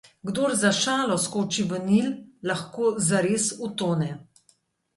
Kdor 0.27 0.53
za 0.61 0.71
šalo 0.77 1.17
skoči 1.25 1.65
v 1.75 1.83
Nil, 1.91 2.09
lahko 2.53 2.89
zares 3.11 3.49
utone. 3.69 4.13